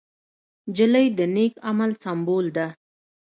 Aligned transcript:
نجلۍ 0.69 1.07
د 1.17 1.19
نېک 1.35 1.53
عمل 1.69 1.91
سمبول 2.03 2.45
ده. 2.55 2.67